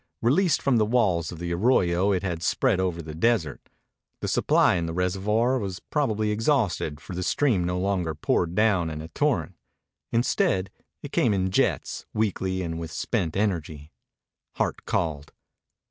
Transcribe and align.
Released 0.23 0.63
from 0.63 0.77
the 0.77 0.85
walls 0.87 1.31
of 1.31 1.37
the 1.37 1.53
arroyo, 1.53 2.11
it 2.11 2.23
had 2.23 2.41
spread 2.41 2.79
over 2.79 3.03
the 3.03 3.13
desert. 3.13 3.69
The 4.21 4.27
supply 4.27 4.73
in 4.73 4.87
the 4.87 4.93
reservoir 4.95 5.59
was 5.59 5.79
probably 5.79 6.31
exhausted, 6.31 6.99
for 6.99 7.13
the 7.13 7.21
stream 7.21 7.63
no 7.65 7.77
longer 7.77 8.15
poured 8.15 8.55
down 8.55 8.89
in 8.89 8.99
a 8.99 9.09
torrent. 9.09 9.53
Instead, 10.11 10.71
it 11.03 11.11
came 11.11 11.35
in 11.35 11.51
jets, 11.51 12.07
weakly 12.15 12.63
and 12.63 12.79
with 12.79 12.91
spent 12.91 13.37
energy. 13.37 13.91
Hart 14.55 14.85
called. 14.87 15.33